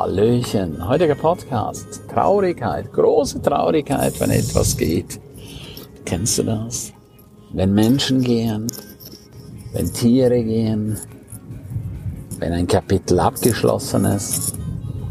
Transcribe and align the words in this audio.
Hallöchen, 0.00 0.88
heutiger 0.88 1.14
Podcast. 1.14 2.08
Traurigkeit, 2.08 2.90
große 2.90 3.42
Traurigkeit, 3.42 4.18
wenn 4.18 4.30
etwas 4.30 4.74
geht. 4.74 5.20
Kennst 6.06 6.38
du 6.38 6.44
das? 6.44 6.94
Wenn 7.52 7.74
Menschen 7.74 8.22
gehen, 8.22 8.66
wenn 9.74 9.92
Tiere 9.92 10.42
gehen, 10.42 10.98
wenn 12.38 12.54
ein 12.54 12.66
Kapitel 12.66 13.20
abgeschlossen 13.20 14.06
ist, 14.06 14.54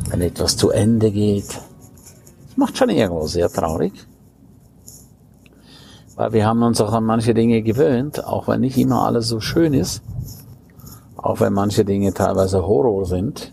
wenn 0.09 0.21
etwas 0.21 0.57
zu 0.57 0.71
Ende 0.71 1.11
geht. 1.11 1.49
Das 1.49 2.57
macht 2.57 2.75
schon 2.75 2.89
irgendwo 2.89 3.27
sehr 3.27 3.47
traurig. 3.47 3.93
Weil 6.15 6.33
wir 6.33 6.47
haben 6.47 6.63
uns 6.63 6.81
auch 6.81 6.93
an 6.93 7.03
manche 7.03 7.35
Dinge 7.35 7.61
gewöhnt, 7.61 8.25
auch 8.25 8.47
wenn 8.47 8.61
nicht 8.61 8.79
immer 8.79 9.05
alles 9.05 9.27
so 9.27 9.39
schön 9.39 9.75
ist, 9.75 10.01
auch 11.15 11.39
wenn 11.41 11.53
manche 11.53 11.85
Dinge 11.85 12.11
teilweise 12.11 12.65
Horror 12.65 13.05
sind 13.05 13.51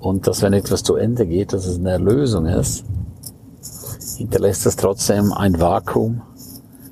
und 0.00 0.26
dass 0.26 0.42
wenn 0.42 0.54
etwas 0.54 0.82
zu 0.82 0.96
Ende 0.96 1.26
geht, 1.26 1.52
dass 1.52 1.66
es 1.66 1.78
eine 1.78 1.92
Erlösung 1.92 2.46
ist, 2.46 2.84
hinterlässt 4.16 4.66
es 4.66 4.76
trotzdem 4.76 5.32
ein 5.32 5.60
Vakuum, 5.60 6.22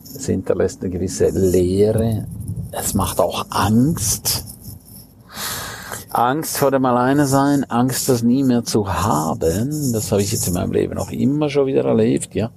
es 0.02 0.26
hinterlässt 0.26 0.82
eine 0.82 0.90
gewisse 0.90 1.30
Leere, 1.30 2.26
es 2.70 2.94
macht 2.94 3.18
auch 3.20 3.46
Angst, 3.50 4.44
Angst 6.10 6.58
vor 6.58 6.70
dem 6.70 6.84
Alleinesein, 6.84 7.64
Angst, 7.64 8.08
das 8.08 8.22
nie 8.22 8.44
mehr 8.44 8.64
zu 8.64 8.92
haben, 8.92 9.92
das 9.92 10.12
habe 10.12 10.22
ich 10.22 10.32
jetzt 10.32 10.46
in 10.48 10.54
meinem 10.54 10.72
Leben 10.72 10.98
auch 10.98 11.10
immer 11.10 11.48
schon 11.48 11.66
wieder 11.66 11.84
erlebt, 11.84 12.34
ja, 12.34 12.50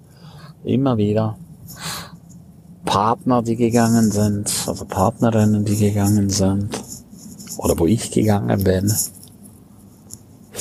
immer 0.63 0.97
wieder. 0.97 1.37
Partner, 2.83 3.41
die 3.41 3.55
gegangen 3.55 4.11
sind, 4.11 4.51
also 4.67 4.83
Partnerinnen, 4.83 5.63
die 5.63 5.77
gegangen 5.77 6.29
sind, 6.29 6.81
oder 7.57 7.77
wo 7.79 7.85
ich 7.85 8.11
gegangen 8.11 8.63
bin 8.63 8.91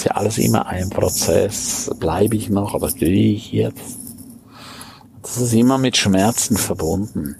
ist 0.00 0.04
ja 0.04 0.12
alles 0.12 0.38
immer 0.38 0.66
ein 0.66 0.88
Prozess. 0.88 1.90
Bleibe 2.00 2.34
ich 2.34 2.48
noch, 2.48 2.74
aber 2.74 2.88
gehe 2.90 3.34
ich 3.34 3.52
jetzt? 3.52 3.98
Das 5.22 5.36
ist 5.36 5.52
immer 5.52 5.76
mit 5.76 5.98
Schmerzen 5.98 6.56
verbunden. 6.56 7.36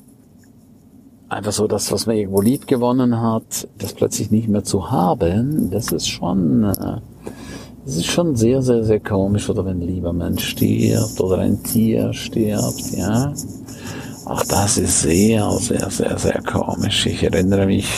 Einfach 1.31 1.53
so 1.53 1.67
das, 1.67 1.91
was 1.91 2.05
man 2.05 2.17
irgendwo 2.17 2.43
lieb 2.43 2.67
gewonnen 2.67 3.19
hat, 3.19 3.67
das 3.79 3.95
plötzlich 3.95 4.31
nicht 4.31 4.49
mehr 4.49 4.63
zu 4.63 4.91
haben, 4.91 5.71
das 5.71 5.91
ist 5.91 6.09
schon, 6.09 6.65
äh, 6.65 7.01
das 7.87 7.97
ist 7.97 8.07
schon 8.07 8.37
sehr, 8.37 8.61
sehr, 8.61 8.85
sehr 8.85 9.01
komisch. 9.01 9.49
Oder 9.49 9.65
wenn 9.65 9.81
ein 9.81 9.87
lieber 9.87 10.13
Mensch 10.13 10.47
stirbt 10.47 11.19
oder 11.19 11.39
ein 11.39 11.63
Tier 11.63 12.13
stirbt, 12.13 12.91
ja. 12.91 13.33
Auch 14.27 14.45
das 14.45 14.77
ist 14.77 15.01
sehr, 15.01 15.51
sehr, 15.53 15.89
sehr, 15.89 16.19
sehr 16.19 16.43
komisch. 16.43 17.07
Ich 17.07 17.23
erinnere 17.23 17.65
mich 17.65 17.89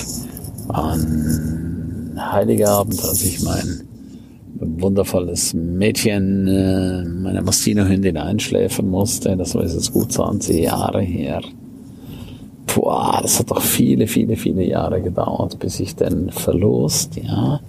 an 0.69 2.15
Heiligabend, 2.17 3.03
als 3.03 3.25
ich 3.25 3.43
mein 3.43 3.89
wundervolles 4.55 5.55
Mädchen, 5.55 6.47
äh, 6.47 7.05
meine 7.05 7.43
Mastino-Hündin 7.43 8.17
einschläfern 8.17 8.89
musste. 8.89 9.37
Das 9.37 9.55
war 9.55 9.63
jetzt 9.63 9.93
gut 9.93 10.13
20 10.13 10.65
Jahre 10.65 11.01
her. 11.01 11.43
Boah, 12.75 13.19
das 13.21 13.39
hat 13.39 13.51
doch 13.51 13.61
viele, 13.61 14.07
viele, 14.07 14.37
viele 14.37 14.65
Jahre 14.65 15.03
gedauert, 15.03 15.59
bis 15.59 15.81
ich 15.81 15.95
den 15.95 16.31
Verlust, 16.31 17.17
ja, 17.17 17.61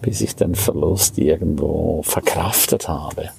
bis 0.00 0.20
ich 0.20 0.34
den 0.34 0.54
Verlust 0.54 1.18
irgendwo 1.18 2.02
verkraftet 2.02 2.88
habe. 2.88 3.30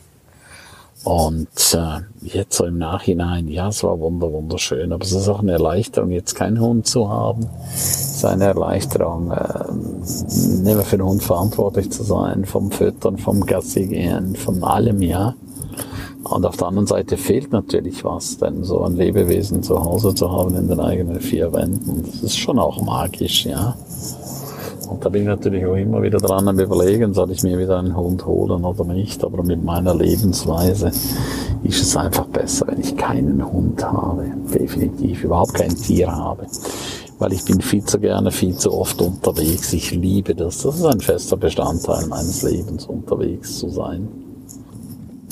Und 1.03 1.49
äh, 1.73 1.99
jetzt 2.21 2.55
so 2.55 2.65
im 2.65 2.77
Nachhinein, 2.77 3.49
ja, 3.49 3.67
es 3.67 3.83
war 3.83 3.99
wunder, 3.99 4.31
wunderschön, 4.31 4.93
aber 4.93 5.03
es 5.03 5.11
ist 5.11 5.27
auch 5.27 5.41
eine 5.41 5.51
Erleichterung, 5.51 6.11
jetzt 6.11 6.33
keinen 6.33 6.61
Hund 6.61 6.87
zu 6.87 7.09
haben. 7.09 7.49
Es 7.73 8.17
ist 8.17 8.25
eine 8.25 8.45
Erleichterung, 8.45 9.31
äh, 9.31 9.71
nicht 9.73 10.63
mehr 10.63 10.81
für 10.81 10.97
den 10.97 11.05
Hund 11.05 11.21
verantwortlich 11.21 11.91
zu 11.91 12.03
sein, 12.03 12.45
vom 12.45 12.71
Füttern, 12.71 13.17
vom 13.17 13.45
Gassi 13.45 13.87
gehen, 13.87 14.37
von 14.37 14.63
allem, 14.63 15.01
ja. 15.01 15.35
Und 16.23 16.45
auf 16.45 16.55
der 16.55 16.67
anderen 16.67 16.87
Seite 16.87 17.17
fehlt 17.17 17.51
natürlich 17.51 18.05
was, 18.05 18.37
denn 18.37 18.63
so 18.63 18.81
ein 18.83 18.95
Lebewesen 18.95 19.61
zu 19.61 19.83
Hause 19.83 20.15
zu 20.15 20.31
haben 20.31 20.55
in 20.55 20.69
den 20.69 20.79
eigenen 20.79 21.19
vier 21.19 21.51
Wänden, 21.51 22.05
das 22.09 22.23
ist 22.23 22.37
schon 22.37 22.59
auch 22.59 22.81
magisch, 22.81 23.45
ja. 23.45 23.75
Und 24.93 25.03
da 25.03 25.09
bin 25.09 25.23
ich 25.23 25.27
natürlich 25.27 25.65
auch 25.65 25.75
immer 25.75 26.03
wieder 26.03 26.19
dran 26.19 26.47
am 26.47 26.59
überlegen, 26.59 27.15
soll 27.15 27.31
ich 27.31 27.41
mir 27.41 27.57
wieder 27.57 27.79
einen 27.79 27.97
Hund 27.97 28.27
holen 28.27 28.63
oder 28.63 28.85
nicht. 28.85 29.23
Aber 29.23 29.41
mit 29.41 29.63
meiner 29.63 29.95
Lebensweise 29.95 30.91
ist 31.63 31.81
es 31.81 31.97
einfach 31.97 32.27
besser, 32.27 32.67
wenn 32.67 32.79
ich 32.79 32.95
keinen 32.95 33.43
Hund 33.51 33.83
habe. 33.83 34.25
Definitiv 34.53 35.23
überhaupt 35.23 35.55
kein 35.55 35.75
Tier 35.75 36.15
habe. 36.15 36.45
Weil 37.17 37.33
ich 37.33 37.43
bin 37.43 37.59
viel 37.59 37.83
zu 37.83 37.99
gerne, 37.99 38.29
viel 38.29 38.55
zu 38.55 38.71
oft 38.71 39.01
unterwegs. 39.01 39.73
Ich 39.73 39.89
liebe 39.89 40.35
das. 40.35 40.59
Das 40.59 40.75
ist 40.75 40.85
ein 40.85 40.99
fester 40.99 41.37
Bestandteil 41.37 42.05
meines 42.05 42.43
Lebens, 42.43 42.85
unterwegs 42.85 43.57
zu 43.57 43.69
sein. 43.69 44.07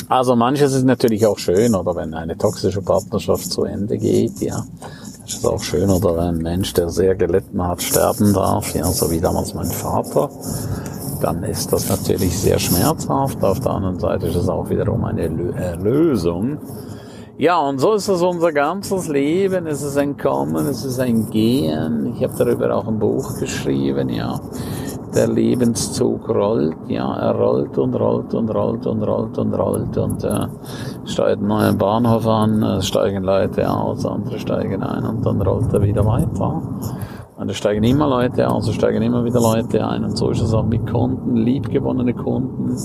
Also 0.07 0.35
manches 0.35 0.73
ist 0.73 0.85
natürlich 0.85 1.27
auch 1.27 1.37
schön, 1.37 1.75
oder 1.75 1.95
wenn 1.95 2.15
eine 2.15 2.35
toxische 2.35 2.81
Partnerschaft 2.81 3.51
zu 3.51 3.63
Ende 3.63 3.99
geht, 3.99 4.41
ja 4.41 4.65
ist 5.33 5.45
auch 5.45 5.61
schön, 5.61 5.89
oder 5.89 6.17
ein 6.19 6.37
Mensch, 6.37 6.73
der 6.73 6.89
sehr 6.89 7.15
gelitten 7.15 7.65
hat, 7.65 7.81
sterben 7.81 8.33
darf, 8.33 8.73
ja, 8.75 8.85
so 8.85 9.11
wie 9.11 9.19
damals 9.19 9.53
mein 9.53 9.67
Vater, 9.67 10.29
dann 11.21 11.43
ist 11.43 11.71
das 11.71 11.89
natürlich 11.89 12.37
sehr 12.37 12.59
schmerzhaft. 12.59 13.43
Auf 13.43 13.59
der 13.59 13.71
anderen 13.71 13.99
Seite 13.99 14.27
ist 14.27 14.35
es 14.35 14.49
auch 14.49 14.69
wiederum 14.69 15.03
eine 15.03 15.23
Erlösung. 15.55 16.57
Ja, 17.37 17.59
und 17.59 17.79
so 17.79 17.93
ist 17.93 18.07
es 18.07 18.21
unser 18.21 18.51
ganzes 18.51 19.07
Leben. 19.07 19.65
Es 19.65 19.81
ist 19.81 19.97
ein 19.97 20.17
Kommen, 20.17 20.67
es 20.67 20.83
ist 20.83 20.99
ein 20.99 21.29
Gehen. 21.29 22.13
Ich 22.15 22.23
habe 22.23 22.33
darüber 22.37 22.75
auch 22.75 22.87
ein 22.87 22.99
Buch 22.99 23.39
geschrieben, 23.39 24.09
ja 24.09 24.39
der 25.15 25.27
Lebenszug 25.27 26.27
rollt, 26.29 26.75
ja, 26.87 27.13
er 27.15 27.35
rollt 27.35 27.77
und 27.77 27.93
rollt 27.95 28.33
und 28.33 28.49
rollt 28.49 28.85
und 28.85 29.03
rollt 29.03 29.37
und 29.37 29.53
rollt 29.53 29.97
und 29.97 30.23
äh, 30.23 30.47
steigt 31.05 31.39
einen 31.39 31.47
neuen 31.47 31.77
Bahnhof 31.77 32.27
an, 32.27 32.63
es 32.63 32.87
steigen 32.87 33.23
Leute 33.23 33.69
aus, 33.69 34.05
andere 34.05 34.39
steigen 34.39 34.83
ein 34.83 35.05
und 35.05 35.25
dann 35.25 35.41
rollt 35.41 35.73
er 35.73 35.81
wieder 35.81 36.05
weiter. 36.05 36.61
Und 37.37 37.49
es 37.49 37.57
steigen 37.57 37.83
immer 37.83 38.07
Leute 38.07 38.49
aus, 38.49 38.67
es 38.67 38.75
steigen 38.75 39.01
immer 39.01 39.25
wieder 39.25 39.41
Leute 39.41 39.85
ein 39.85 40.03
und 40.03 40.17
so 40.17 40.29
ist 40.29 40.41
es 40.41 40.53
auch 40.53 40.65
mit 40.65 40.89
Kunden, 40.89 41.35
liebgewonnene 41.35 42.13
Kunden, 42.13 42.75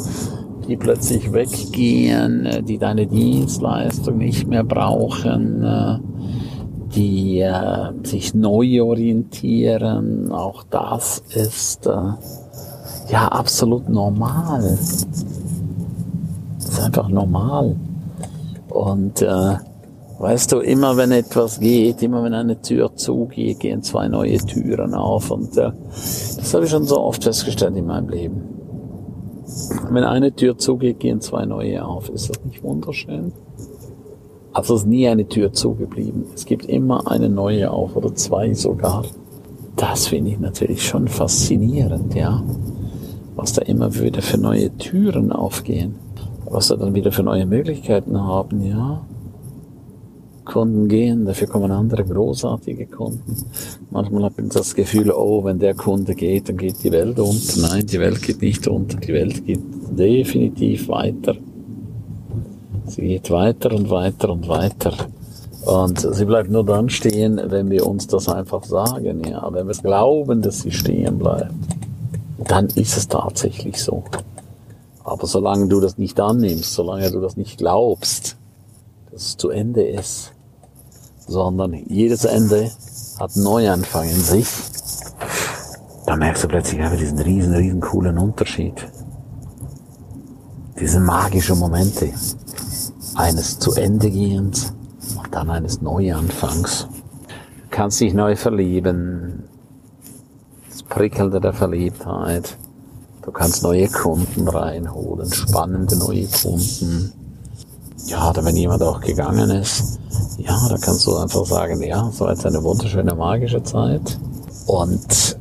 die 0.66 0.76
plötzlich 0.76 1.32
weggehen, 1.32 2.65
die 2.65 2.78
deine 2.78 3.06
Dienstleistung 3.06 4.19
nicht 4.19 4.47
mehr 4.48 4.65
brauchen, 4.65 5.62
äh, 5.62 5.98
die 6.96 7.40
äh, 7.40 7.92
sich 8.02 8.34
neu 8.34 8.82
orientieren. 8.82 10.32
Auch 10.32 10.64
das 10.64 11.22
ist 11.34 11.86
äh, 11.86 11.90
ja 13.10 13.28
absolut 13.28 13.88
normal. 13.88 14.78
Das 16.58 16.66
ist 16.70 16.80
einfach 16.80 17.08
normal. 17.08 17.76
Und 18.70 19.22
äh, 19.22 19.56
weißt 20.18 20.52
du, 20.52 20.60
immer 20.60 20.96
wenn 20.96 21.12
etwas 21.12 21.60
geht, 21.60 22.02
immer 22.02 22.24
wenn 22.24 22.34
eine 22.34 22.60
Tür 22.60 22.96
zugeht, 22.96 23.60
gehen 23.60 23.82
zwei 23.82 24.08
neue 24.08 24.38
Türen 24.38 24.94
auf. 24.94 25.30
Und 25.30 25.56
äh, 25.58 25.72
das 25.90 26.54
habe 26.54 26.64
ich 26.64 26.70
schon 26.70 26.84
so 26.84 27.00
oft 27.00 27.22
festgestellt 27.22 27.76
in 27.76 27.86
meinem 27.86 28.08
Leben. 28.08 28.42
Wenn 29.90 30.04
eine 30.04 30.34
Tür 30.34 30.58
zugeht, 30.58 30.98
gehen 31.00 31.20
zwei 31.20 31.44
neue 31.44 31.84
auf. 31.84 32.08
Ist 32.08 32.30
das 32.30 32.44
nicht 32.44 32.62
wunderschön? 32.62 33.32
Also 34.56 34.76
ist 34.76 34.86
nie 34.86 35.06
eine 35.06 35.28
Tür 35.28 35.52
zugeblieben. 35.52 36.24
Es 36.34 36.46
gibt 36.46 36.64
immer 36.64 37.10
eine 37.10 37.28
neue 37.28 37.70
auf 37.70 37.94
oder 37.94 38.14
zwei 38.14 38.54
sogar. 38.54 39.04
Das 39.76 40.06
finde 40.06 40.30
ich 40.30 40.40
natürlich 40.40 40.82
schon 40.82 41.08
faszinierend, 41.08 42.14
ja. 42.14 42.42
Was 43.34 43.52
da 43.52 43.60
immer 43.60 43.94
wieder 43.94 44.22
für 44.22 44.38
neue 44.38 44.74
Türen 44.78 45.30
aufgehen. 45.30 45.96
Was 46.46 46.68
da 46.68 46.76
dann 46.76 46.94
wieder 46.94 47.12
für 47.12 47.22
neue 47.22 47.44
Möglichkeiten 47.44 48.18
haben, 48.18 48.64
ja. 48.64 49.02
Kunden 50.46 50.88
gehen, 50.88 51.26
dafür 51.26 51.48
kommen 51.48 51.70
andere 51.70 52.04
großartige 52.04 52.86
Kunden. 52.86 53.36
Manchmal 53.90 54.24
hat 54.24 54.38
man 54.38 54.48
das 54.48 54.74
Gefühl, 54.74 55.10
oh, 55.10 55.44
wenn 55.44 55.58
der 55.58 55.74
Kunde 55.74 56.14
geht, 56.14 56.48
dann 56.48 56.56
geht 56.56 56.82
die 56.82 56.92
Welt 56.92 57.18
unter. 57.18 57.60
Nein, 57.60 57.84
die 57.84 58.00
Welt 58.00 58.22
geht 58.22 58.41
nicht 58.41 58.66
unter, 58.66 58.97
die 58.97 59.12
Welt 59.12 59.44
geht 59.44 59.60
definitiv 59.91 60.88
weiter. 60.88 61.34
Sie 62.86 63.03
geht 63.03 63.30
weiter 63.30 63.72
und 63.72 63.91
weiter 63.91 64.30
und 64.30 64.48
weiter. 64.48 64.92
Und 65.65 65.98
sie 65.98 66.24
bleibt 66.24 66.50
nur 66.50 66.65
dann 66.65 66.88
stehen, 66.88 67.41
wenn 67.44 67.71
wir 67.71 67.86
uns 67.86 68.06
das 68.06 68.28
einfach 68.28 68.62
sagen, 68.65 69.24
ja. 69.24 69.53
Wenn 69.53 69.66
wir 69.66 69.72
es 69.72 69.83
glauben, 69.83 70.41
dass 70.41 70.60
sie 70.60 70.71
stehen 70.71 71.18
bleibt, 71.18 71.53
dann 72.38 72.66
ist 72.66 72.97
es 72.97 73.09
tatsächlich 73.09 73.83
so. 73.83 74.04
Aber 75.03 75.27
solange 75.27 75.66
du 75.66 75.80
das 75.80 75.98
nicht 75.98 76.21
annimmst, 76.21 76.74
solange 76.74 77.10
du 77.10 77.21
das 77.21 77.36
nicht 77.36 77.59
glaubst, 77.59 78.36
dass 79.10 79.22
es 79.22 79.36
zu 79.36 79.50
Ende 79.50 79.83
ist, 79.83 80.33
sondern 81.27 81.74
jedes 81.88 82.24
Ende 82.24 82.71
hat 83.18 83.34
einen 83.34 83.44
Neuanfang 83.44 84.09
in 84.09 84.21
sich, 84.21 84.47
dann 86.06 86.21
merkst 86.21 86.44
du 86.44 86.48
plötzlich 86.48 86.80
einfach 86.80 86.98
diesen 86.98 87.18
riesen, 87.18 87.54
riesen 87.54 87.80
coolen 87.80 88.18
Unterschied. 88.18 88.74
Diese 90.78 91.00
magischen 91.00 91.59
Momente 91.59 92.12
eines 93.16 93.59
zu 93.59 93.72
Ende 93.72 94.10
gehens 94.10 94.72
und 95.16 95.34
dann 95.34 95.51
eines 95.51 95.80
Neuanfangs. 95.80 96.86
Du 96.89 97.65
kannst 97.71 98.01
dich 98.01 98.15
neu 98.15 98.36
verlieben, 98.36 99.45
das 100.71 100.83
Prickelnde 100.83 101.41
der 101.41 101.53
Verliebtheit, 101.53 102.57
Du 103.27 103.33
kannst 103.33 103.65
neue 103.65 103.89
Kunden 103.89 104.47
reinholen, 104.47 105.33
spannende 105.33 105.97
neue 105.97 106.28
Kunden. 106.28 107.13
Ja, 108.07 108.30
oder 108.30 108.45
wenn 108.45 108.54
jemand 108.54 108.84
auch 108.84 109.01
gegangen 109.01 109.51
ist, 109.51 109.98
ja, 110.39 110.57
da 110.69 110.78
kannst 110.78 111.04
du 111.09 111.16
einfach 111.16 111.45
sagen, 111.45 111.83
ja, 111.83 112.09
so 112.12 112.28
jetzt 112.28 112.47
eine 112.47 112.62
wunderschöne 112.62 113.16
magische 113.16 113.65
Zeit. 113.65 114.16
Und 114.66 115.36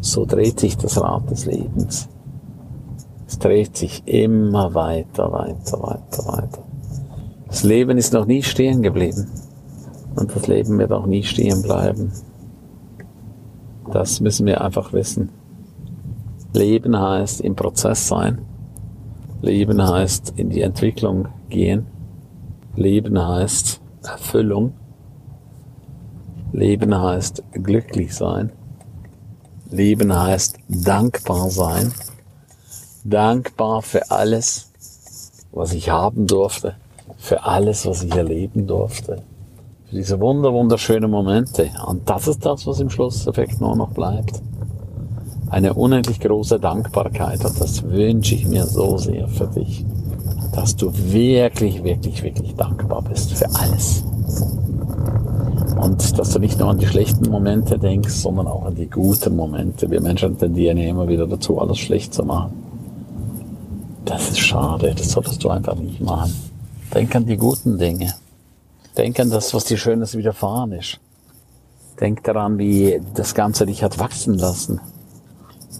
so 0.00 0.24
dreht 0.24 0.60
sich 0.60 0.78
das 0.78 0.98
Rad 0.98 1.30
des 1.30 1.44
Lebens. 1.44 2.08
Es 3.32 3.38
dreht 3.38 3.78
sich 3.78 4.02
immer 4.04 4.74
weiter, 4.74 5.32
weiter, 5.32 5.82
weiter, 5.82 6.26
weiter. 6.26 6.62
Das 7.46 7.62
Leben 7.62 7.96
ist 7.96 8.12
noch 8.12 8.26
nie 8.26 8.42
stehen 8.42 8.82
geblieben. 8.82 9.26
Und 10.14 10.36
das 10.36 10.48
Leben 10.48 10.78
wird 10.78 10.92
auch 10.92 11.06
nie 11.06 11.22
stehen 11.22 11.62
bleiben. 11.62 12.12
Das 13.90 14.20
müssen 14.20 14.44
wir 14.44 14.60
einfach 14.60 14.92
wissen. 14.92 15.30
Leben 16.52 17.00
heißt 17.00 17.40
im 17.40 17.56
Prozess 17.56 18.06
sein. 18.06 18.42
Leben 19.40 19.82
heißt 19.82 20.34
in 20.36 20.50
die 20.50 20.60
Entwicklung 20.60 21.28
gehen. 21.48 21.86
Leben 22.76 23.18
heißt 23.18 23.80
Erfüllung. 24.02 24.74
Leben 26.52 26.94
heißt 27.00 27.42
glücklich 27.52 28.14
sein. 28.14 28.52
Leben 29.70 30.14
heißt 30.14 30.58
dankbar 30.68 31.48
sein. 31.48 31.92
Dankbar 33.04 33.82
für 33.82 34.10
alles, 34.10 34.70
was 35.52 35.72
ich 35.72 35.90
haben 35.90 36.26
durfte. 36.26 36.76
Für 37.18 37.44
alles, 37.44 37.86
was 37.86 38.02
ich 38.02 38.14
erleben 38.14 38.66
durfte. 38.66 39.22
Für 39.86 39.96
diese 39.96 40.20
wunder, 40.20 40.52
wunderschönen 40.52 41.10
Momente. 41.10 41.70
Und 41.86 42.08
das 42.08 42.28
ist 42.28 42.44
das, 42.44 42.66
was 42.66 42.80
im 42.80 42.90
Schlusseffekt 42.90 43.60
nur 43.60 43.76
noch 43.76 43.90
bleibt 43.90 44.40
eine 45.52 45.74
unendlich 45.74 46.18
große 46.18 46.58
Dankbarkeit 46.58 47.44
und 47.44 47.60
das 47.60 47.82
wünsche 47.82 48.34
ich 48.34 48.48
mir 48.48 48.64
so 48.64 48.96
sehr 48.96 49.28
für 49.28 49.46
dich, 49.48 49.84
dass 50.54 50.74
du 50.76 50.90
wirklich, 50.94 51.84
wirklich, 51.84 52.22
wirklich 52.22 52.54
dankbar 52.54 53.02
bist 53.02 53.34
für 53.34 53.54
alles. 53.54 54.02
Und 55.78 56.18
dass 56.18 56.30
du 56.30 56.38
nicht 56.38 56.58
nur 56.58 56.70
an 56.70 56.78
die 56.78 56.86
schlechten 56.86 57.30
Momente 57.30 57.78
denkst, 57.78 58.14
sondern 58.14 58.46
auch 58.46 58.64
an 58.64 58.76
die 58.76 58.88
guten 58.88 59.36
Momente. 59.36 59.90
Wir 59.90 60.00
Menschen 60.00 60.38
tendieren 60.38 60.78
ja 60.78 60.88
immer 60.88 61.06
wieder 61.06 61.26
dazu, 61.26 61.60
alles 61.60 61.78
schlecht 61.78 62.14
zu 62.14 62.24
machen. 62.24 62.61
Das 64.04 64.30
ist 64.30 64.40
schade, 64.40 64.94
das 64.96 65.10
solltest 65.10 65.42
du 65.44 65.50
einfach 65.50 65.76
nicht 65.76 66.00
machen. 66.00 66.32
Denk 66.94 67.14
an 67.14 67.26
die 67.26 67.36
guten 67.36 67.78
Dinge. 67.78 68.12
Denk 68.96 69.18
an 69.20 69.30
das, 69.30 69.54
was 69.54 69.64
dir 69.64 69.78
Schönes 69.78 70.16
widerfahren 70.16 70.72
ist. 70.72 70.98
Denk 72.00 72.24
daran, 72.24 72.58
wie 72.58 73.00
das 73.14 73.34
Ganze 73.34 73.64
dich 73.64 73.82
hat 73.82 73.98
wachsen 73.98 74.34
lassen. 74.34 74.80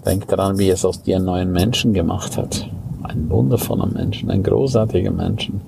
Denk 0.05 0.27
daran, 0.27 0.57
wie 0.57 0.69
es 0.69 0.85
aus 0.85 1.03
dir 1.03 1.17
einen 1.17 1.25
neuen 1.25 1.51
Menschen 1.51 1.93
gemacht 1.93 2.37
hat. 2.37 2.69
Ein 3.03 3.29
wundervoller 3.29 3.87
Menschen, 3.87 4.31
ein 4.31 4.41
großartiger 4.41 5.11
Menschen. 5.11 5.61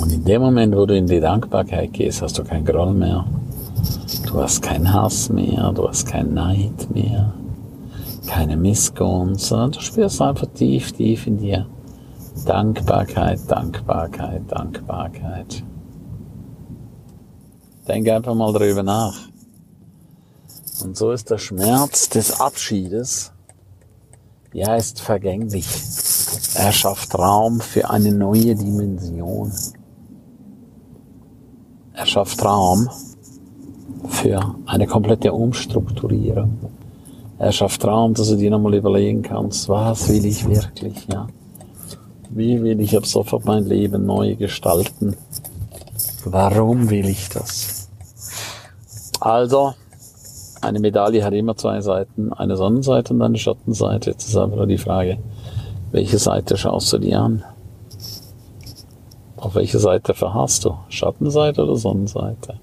Und 0.00 0.12
in 0.12 0.24
dem 0.24 0.42
Moment, 0.42 0.76
wo 0.76 0.86
du 0.86 0.96
in 0.96 1.06
die 1.06 1.20
Dankbarkeit 1.20 1.92
gehst, 1.92 2.22
hast 2.22 2.38
du 2.38 2.44
kein 2.44 2.64
Groll 2.64 2.92
mehr. 2.94 3.24
Du 4.26 4.40
hast 4.40 4.62
keinen 4.62 4.92
Hass 4.92 5.30
mehr, 5.30 5.72
du 5.72 5.88
hast 5.88 6.06
keinen 6.06 6.34
Neid 6.34 6.88
mehr, 6.92 7.32
keine 8.28 8.56
Missgunst, 8.56 9.46
sondern 9.46 9.72
du 9.72 9.80
spürst 9.80 10.20
einfach 10.20 10.46
tief, 10.54 10.92
tief 10.92 11.26
in 11.26 11.38
dir 11.38 11.66
Dankbarkeit, 12.44 13.40
Dankbarkeit, 13.48 14.42
Dankbarkeit. 14.48 15.64
Denk 17.88 18.08
einfach 18.08 18.34
mal 18.34 18.52
darüber 18.52 18.82
nach. 18.82 19.16
Und 20.84 20.96
so 20.96 21.10
ist 21.10 21.30
der 21.30 21.38
Schmerz 21.38 22.08
des 22.10 22.40
Abschiedes, 22.40 23.32
ja, 24.52 24.76
ist 24.76 25.00
vergänglich. 25.00 25.66
Er 26.54 26.72
schafft 26.72 27.18
Raum 27.18 27.60
für 27.60 27.90
eine 27.90 28.12
neue 28.12 28.54
Dimension. 28.54 29.52
Er 31.92 32.06
schafft 32.06 32.44
Raum 32.44 32.88
für 34.08 34.54
eine 34.66 34.86
komplette 34.86 35.32
Umstrukturierung. 35.32 36.77
Er 37.38 37.52
schafft 37.52 37.84
Raum, 37.84 38.14
dass 38.14 38.28
du 38.28 38.36
dir 38.36 38.50
nochmal 38.50 38.74
überlegen 38.74 39.22
kannst, 39.22 39.68
was 39.68 40.08
will 40.08 40.24
ich 40.24 40.48
wirklich, 40.48 41.06
ja? 41.12 41.28
Wie 42.30 42.62
will 42.62 42.80
ich 42.80 42.96
ab 42.96 43.06
sofort 43.06 43.44
mein 43.44 43.64
Leben 43.64 44.06
neu 44.06 44.34
gestalten? 44.34 45.16
Warum 46.24 46.90
will 46.90 47.08
ich 47.08 47.28
das? 47.28 47.88
Also, 49.20 49.74
eine 50.60 50.80
Medaille 50.80 51.24
hat 51.24 51.32
immer 51.32 51.56
zwei 51.56 51.80
Seiten, 51.80 52.32
eine 52.32 52.56
Sonnenseite 52.56 53.14
und 53.14 53.22
eine 53.22 53.38
Schattenseite. 53.38 54.10
Jetzt 54.10 54.28
ist 54.28 54.36
einfach 54.36 54.56
nur 54.56 54.66
die 54.66 54.78
Frage, 54.78 55.18
welche 55.92 56.18
Seite 56.18 56.56
schaust 56.56 56.92
du 56.92 56.98
dir 56.98 57.20
an? 57.20 57.44
Auf 59.36 59.54
welche 59.54 59.78
Seite 59.78 60.12
verharrst 60.12 60.64
du? 60.64 60.74
Schattenseite 60.88 61.62
oder 61.62 61.76
Sonnenseite? 61.76 62.58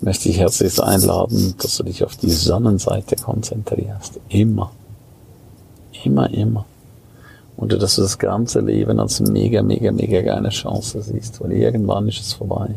Ich 0.00 0.04
möchte 0.06 0.30
dich 0.30 0.38
herzlich 0.38 0.82
einladen, 0.82 1.54
dass 1.58 1.76
du 1.76 1.82
dich 1.82 2.02
auf 2.02 2.16
die 2.16 2.30
Sonnenseite 2.30 3.16
konzentrierst. 3.16 4.18
Immer. 4.30 4.70
Immer, 6.04 6.32
immer. 6.32 6.64
Und 7.58 7.74
dass 7.74 7.96
du 7.96 8.02
das 8.02 8.18
ganze 8.18 8.60
Leben 8.60 8.98
als 8.98 9.20
mega, 9.20 9.62
mega, 9.62 9.92
mega 9.92 10.22
geile 10.22 10.48
Chance 10.48 11.02
siehst, 11.02 11.42
weil 11.42 11.52
irgendwann 11.52 12.08
ist 12.08 12.18
es 12.18 12.32
vorbei. 12.32 12.76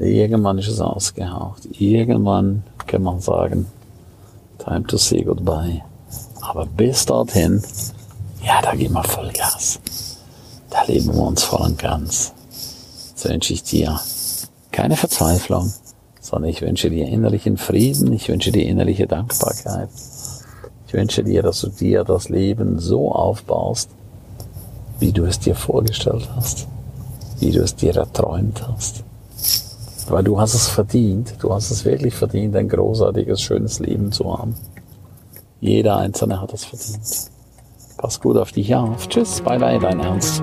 Irgendwann 0.00 0.58
ist 0.58 0.66
es 0.66 0.80
ausgehaucht. 0.80 1.68
Irgendwann 1.78 2.64
kann 2.84 3.04
man 3.04 3.20
sagen, 3.20 3.66
time 4.58 4.82
to 4.88 4.96
say 4.96 5.22
goodbye. 5.22 5.82
Aber 6.40 6.66
bis 6.66 7.06
dorthin, 7.06 7.62
ja, 8.44 8.60
da 8.60 8.74
gehen 8.74 8.92
wir 8.92 9.04
Vollgas. 9.04 9.78
Da 10.68 10.82
leben 10.88 11.14
wir 11.14 11.22
uns 11.22 11.44
voll 11.44 11.64
und 11.64 11.78
ganz. 11.78 12.32
So 13.14 13.28
wünsche 13.28 13.52
ich 13.52 13.62
dir 13.62 14.00
keine 14.72 14.96
Verzweiflung, 14.96 15.72
sondern 16.34 16.50
ich 16.50 16.62
wünsche 16.62 16.90
dir 16.90 17.06
innerlichen 17.06 17.56
Frieden, 17.56 18.12
ich 18.12 18.28
wünsche 18.28 18.50
dir 18.50 18.66
innerliche 18.66 19.06
Dankbarkeit. 19.06 19.88
Ich 20.88 20.92
wünsche 20.92 21.22
dir, 21.22 21.44
dass 21.44 21.60
du 21.60 21.68
dir 21.68 22.02
das 22.02 22.28
Leben 22.28 22.80
so 22.80 23.12
aufbaust, 23.12 23.88
wie 24.98 25.12
du 25.12 25.26
es 25.26 25.38
dir 25.38 25.54
vorgestellt 25.54 26.28
hast, 26.34 26.66
wie 27.38 27.52
du 27.52 27.60
es 27.60 27.76
dir 27.76 27.94
erträumt 27.94 28.66
hast. 28.66 29.04
Weil 30.08 30.24
du 30.24 30.40
hast 30.40 30.54
es 30.54 30.66
verdient, 30.66 31.36
du 31.38 31.54
hast 31.54 31.70
es 31.70 31.84
wirklich 31.84 32.14
verdient, 32.14 32.56
ein 32.56 32.68
großartiges, 32.68 33.40
schönes 33.40 33.78
Leben 33.78 34.10
zu 34.10 34.36
haben. 34.36 34.56
Jeder 35.60 35.98
Einzelne 35.98 36.40
hat 36.40 36.52
es 36.52 36.64
verdient. 36.64 37.30
Pass 37.96 38.20
gut 38.20 38.36
auf 38.36 38.50
dich 38.50 38.74
auf. 38.74 39.08
Tschüss, 39.08 39.40
bye 39.40 39.60
bye, 39.60 39.78
dein 39.78 40.00
Ernst. 40.00 40.42